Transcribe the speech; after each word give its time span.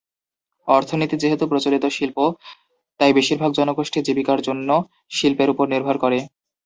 অর্থনীতি 0.67 1.15
যেহেতু 1.17 1.43
প্রচলিত 1.47 1.83
শিল্প, 1.89 2.17
তাই 2.99 3.11
বেশিরভাগ 3.13 3.51
জনগোষ্ঠী 3.53 3.99
জীবিকার 4.01 4.39
জন্য 4.41 4.69
শিল্পের 5.11 5.51
উপর 5.53 5.65
নির্ভর 5.73 5.95
করে। 5.97 6.19